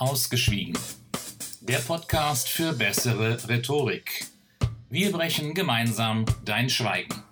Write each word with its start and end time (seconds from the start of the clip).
Ausgeschwiegen. 0.00 0.72
Der 1.60 1.76
Podcast 1.76 2.48
für 2.48 2.72
bessere 2.72 3.46
Rhetorik. 3.50 4.24
Wir 4.88 5.12
brechen 5.12 5.52
gemeinsam 5.52 6.24
dein 6.42 6.70
Schweigen. 6.70 7.22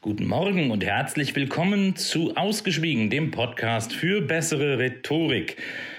Guten 0.00 0.26
Morgen 0.26 0.70
und 0.70 0.82
herzlich 0.82 1.36
willkommen 1.36 1.96
zu 1.96 2.34
Ausgeschwiegen, 2.34 3.10
dem 3.10 3.30
Podcast 3.30 3.92
für 3.92 4.22
bessere 4.22 4.78
Rhetorik. 4.78 5.58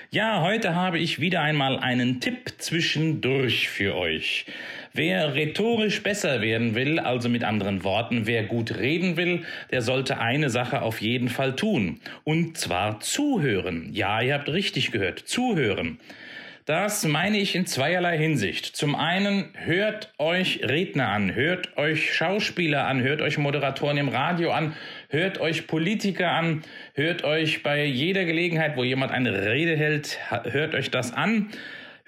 Ja, 0.09 0.41
heute 0.41 0.73
habe 0.73 0.99
ich 0.99 1.19
wieder 1.19 1.41
einmal 1.41 1.79
einen 1.79 2.21
Tipp 2.21 2.53
zwischendurch 2.59 3.67
für 3.67 3.93
euch. 3.97 4.45
Wer 4.93 5.35
rhetorisch 5.35 6.01
besser 6.01 6.39
werden 6.39 6.75
will, 6.75 6.97
also 6.97 7.27
mit 7.27 7.43
anderen 7.43 7.83
Worten, 7.83 8.25
wer 8.25 8.43
gut 8.43 8.77
reden 8.77 9.17
will, 9.17 9.43
der 9.69 9.81
sollte 9.81 10.19
eine 10.19 10.49
Sache 10.49 10.81
auf 10.81 11.01
jeden 11.01 11.27
Fall 11.27 11.57
tun. 11.57 11.99
Und 12.23 12.57
zwar 12.57 13.01
zuhören. 13.01 13.89
Ja, 13.91 14.21
ihr 14.21 14.35
habt 14.35 14.47
richtig 14.47 14.93
gehört, 14.93 15.19
zuhören. 15.19 15.99
Das 16.67 17.05
meine 17.05 17.37
ich 17.37 17.55
in 17.55 17.65
zweierlei 17.65 18.17
Hinsicht. 18.17 18.65
Zum 18.65 18.93
einen 18.93 19.53
hört 19.53 20.13
euch 20.17 20.59
Redner 20.65 21.07
an, 21.07 21.33
hört 21.33 21.77
euch 21.77 22.13
Schauspieler 22.13 22.85
an, 22.87 23.01
hört 23.01 23.21
euch 23.21 23.37
Moderatoren 23.37 23.95
im 23.95 24.09
Radio 24.09 24.51
an, 24.51 24.75
hört 25.07 25.39
euch 25.39 25.65
Politiker 25.65 26.29
an, 26.29 26.63
hört 26.93 27.23
euch 27.23 27.63
bei 27.63 27.85
jeder 27.85 28.25
Gelegenheit, 28.25 28.75
wo 28.75 28.83
jemand 28.83 29.13
eine 29.13 29.49
Rede 29.49 29.77
hält, 29.77 30.19
hört 30.43 30.75
euch 30.75 30.91
das 30.91 31.13
an. 31.13 31.51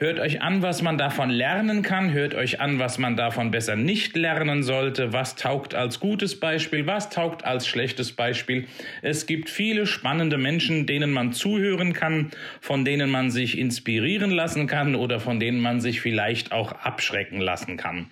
Hört 0.01 0.17
euch 0.19 0.41
an, 0.41 0.61
was 0.61 0.81
man 0.81 0.97
davon 0.97 1.29
lernen 1.29 1.81
kann. 1.81 2.13
Hört 2.13 2.33
euch 2.33 2.61
an, 2.61 2.79
was 2.79 2.99
man 2.99 3.17
davon 3.17 3.51
besser 3.51 3.75
nicht 3.75 4.15
lernen 4.15 4.63
sollte. 4.63 5.11
Was 5.11 5.35
taugt 5.35 5.75
als 5.75 5.99
gutes 5.99 6.39
Beispiel? 6.39 6.87
Was 6.87 7.09
taugt 7.09 7.43
als 7.43 7.67
schlechtes 7.67 8.13
Beispiel? 8.13 8.65
Es 9.01 9.25
gibt 9.25 9.49
viele 9.49 9.85
spannende 9.85 10.37
Menschen, 10.37 10.85
denen 10.85 11.11
man 11.11 11.33
zuhören 11.33 11.91
kann, 11.91 12.31
von 12.61 12.85
denen 12.85 13.09
man 13.09 13.29
sich 13.29 13.57
inspirieren 13.57 14.31
lassen 14.31 14.67
kann 14.67 14.95
oder 14.95 15.19
von 15.19 15.37
denen 15.37 15.59
man 15.59 15.81
sich 15.81 15.99
vielleicht 15.99 16.53
auch 16.53 16.71
abschrecken 16.71 17.41
lassen 17.41 17.75
kann. 17.75 18.07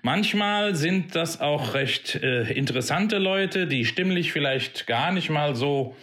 Manchmal 0.00 0.74
sind 0.74 1.14
das 1.14 1.42
auch 1.42 1.74
recht 1.74 2.14
äh, 2.14 2.50
interessante 2.50 3.18
Leute, 3.18 3.66
die 3.66 3.84
stimmlich 3.84 4.32
vielleicht 4.32 4.86
gar 4.86 5.12
nicht 5.12 5.28
mal 5.28 5.54
so 5.54 5.94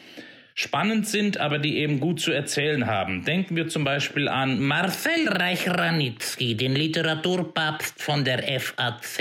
spannend 0.55 1.07
sind, 1.07 1.39
aber 1.39 1.57
die 1.59 1.77
eben 1.77 1.99
gut 1.99 2.19
zu 2.19 2.31
erzählen 2.31 2.85
haben. 2.85 3.25
Denken 3.25 3.55
wir 3.55 3.67
zum 3.67 3.83
Beispiel 3.83 4.27
an 4.27 4.59
Marcel 4.59 5.27
Reich-Ranitzky, 5.27 6.55
den 6.55 6.75
Literaturpapst 6.75 8.01
von 8.01 8.23
der 8.23 8.43
FAZ. 8.59 9.17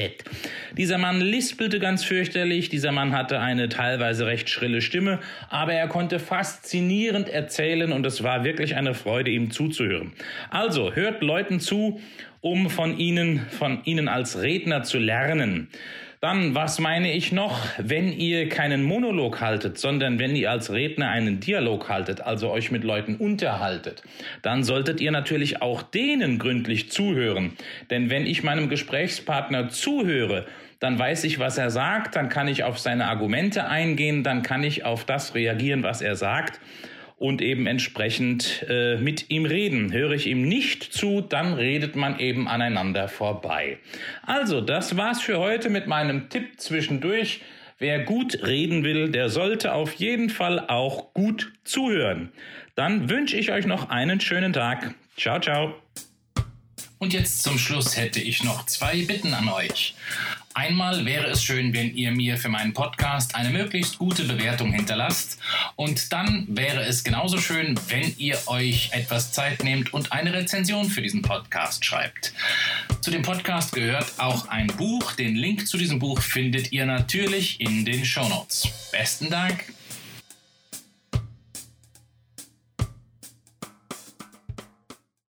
Dieser 0.77 0.99
Mann 0.99 1.21
lispelte 1.21 1.79
ganz 1.79 2.05
fürchterlich, 2.05 2.69
dieser 2.69 2.93
Mann 2.93 3.17
hatte 3.17 3.41
eine 3.41 3.69
teilweise 3.69 4.27
recht 4.27 4.51
schrille 4.51 4.83
Stimme, 4.83 5.21
aber 5.49 5.73
er 5.73 5.89
konnte 5.89 6.19
faszinierend 6.19 7.29
erzählen 7.29 7.93
und 7.93 8.05
es 8.05 8.23
war 8.23 8.45
wirklich 8.45 8.77
eine 8.77 8.95
Freude, 8.95 9.31
ihm 9.31 9.51
zuzuhören. 9.51 10.13
Also 10.51 10.95
hört 10.95 11.23
Leuten 11.23 11.61
zu, 11.61 12.01
um 12.43 12.69
von 12.69 12.99
ihnen, 12.99 13.47
von 13.51 13.83
ihnen 13.85 14.09
als 14.09 14.43
Redner 14.43 14.83
zu 14.83 14.99
lernen. 14.99 15.69
Dann, 16.25 16.55
was 16.55 16.79
meine 16.79 17.13
ich 17.13 17.33
noch? 17.33 17.59
Wenn 17.79 18.13
ihr 18.13 18.49
keinen 18.49 18.85
Monolog 18.85 19.41
haltet, 19.41 19.77
sondern 19.79 20.21
wenn 20.21 20.37
ihr 20.37 20.53
als 20.53 20.71
Redner 20.73 21.09
einen 21.09 21.41
Dialog 21.41 21.89
haltet, 21.89 22.21
also 22.21 22.49
euch 22.49 22.71
mit 22.71 22.85
Leuten 22.85 23.17
unterhaltet, 23.17 24.05
dann 24.41 24.63
solltet 24.63 25.01
ihr 25.01 25.11
natürlich 25.11 25.63
auch 25.63 25.83
denen 25.83 26.39
gründlich 26.39 26.93
zuhören. 26.93 27.55
Denn 27.91 28.09
wenn 28.09 28.25
ich 28.25 28.45
meinem 28.45 28.69
Gesprächspartner 28.69 29.71
zuhöre, 29.71 30.47
dann 30.79 30.97
weiß 30.97 31.25
ich, 31.25 31.41
was 31.41 31.59
er 31.59 31.71
sagt, 31.71 32.15
dann 32.15 32.29
kann 32.29 32.47
ich 32.47 32.63
auf 32.63 32.79
seine 32.79 33.09
Argumente 33.09 33.67
eingehen, 33.67 34.23
dann 34.23 34.45
kann 34.45 34.63
ich 34.63 34.85
auf 34.85 35.05
das 35.05 35.35
reagieren, 35.35 35.83
was 35.83 36.03
er 36.03 36.15
sagt 36.15 36.61
und 37.23 37.41
eben 37.41 37.69
entsprechend 37.69 38.67
äh, 38.69 38.97
mit 38.97 39.31
ihm 39.31 39.47
reden. 39.47 39.93
Höre 39.93 40.11
ich 40.11 40.27
ihm 40.27 40.43
nicht 40.43 40.83
zu, 40.83 41.21
dann 41.21 41.55
redet 41.55 41.95
man 41.95 42.19
eben 42.19 42.49
aneinander 42.49 43.07
vorbei. 43.07 43.79
Also, 44.27 44.61
das 44.61 44.97
war's 44.97 45.23
für 45.23 45.39
heute 45.39 45.71
mit 45.71 45.87
meinem 45.87 46.29
Tipp 46.31 46.61
zwischendurch. 46.61 47.41
Wer 47.79 48.01
gut 48.01 48.45
reden 48.45 48.83
will, 48.83 49.11
der 49.11 49.29
sollte 49.29 49.73
auf 49.73 49.95
jeden 49.95 50.31
Fall 50.31 50.67
auch 50.67 51.15
gut 51.15 51.53
zuhören. 51.63 52.33
Dann 52.75 53.09
wünsche 53.09 53.37
ich 53.37 53.53
euch 53.53 53.67
noch 53.67 53.89
einen 53.89 54.21
schönen 54.21 54.53
Tag. 54.53 54.93
Ciao, 55.17 55.39
ciao. 55.39 55.75
Und 57.03 57.13
jetzt 57.13 57.43
zum 57.43 57.59
Schluss 57.59 57.97
hätte 57.97 58.21
ich 58.21 58.45
noch 58.45 58.65
zwei 58.67 59.05
Bitten 59.05 59.35
an 59.35 59.49
euch. 59.49 59.97
Einmal 60.55 61.05
wäre 61.05 61.27
es 61.27 61.43
schön, 61.43 61.73
wenn 61.75 61.97
ihr 61.97 62.13
mir 62.13 62.37
für 62.37 62.49
meinen 62.49 62.75
Podcast 62.75 63.35
eine 63.35 63.51
möglichst 63.51 63.99
gute 63.99 64.23
Bewertung 64.23 64.73
hinterlasst. 64.73 65.37
Und 65.75 66.13
dann 66.13 66.47
wäre 66.49 66.85
es 66.85 67.03
genauso 67.03 67.39
schön, 67.39 67.75
wenn 67.89 68.15
ihr 68.19 68.39
euch 68.47 68.91
etwas 68.93 69.33
Zeit 69.33 69.65
nehmt 69.65 69.93
und 69.93 70.13
eine 70.13 70.33
Rezension 70.33 70.89
für 70.89 71.03
diesen 71.03 71.23
Podcast 71.23 71.85
schreibt. 71.85 72.35
Zu 73.01 73.11
dem 73.11 73.23
Podcast 73.23 73.73
gehört 73.73 74.07
auch 74.19 74.47
ein 74.47 74.69
Buch. 74.69 75.15
Den 75.15 75.35
Link 75.35 75.67
zu 75.67 75.79
diesem 75.79 75.99
Buch 75.99 76.21
findet 76.21 76.71
ihr 76.71 76.87
natürlich 76.87 77.61
in 77.61 77.85
den 77.85 78.05
Show 78.05 78.29
Notes. 78.29 78.69
Besten 78.93 79.29
Dank. 79.29 79.65